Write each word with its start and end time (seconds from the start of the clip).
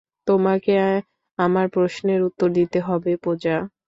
তোমাকে 0.27 0.73
আমার 1.39 1.65
প্রশ্নের 1.75 2.19
উত্তর 2.27 2.47
দিতে 2.57 2.79
হবে 2.87 3.11
পূজা। 3.23 3.55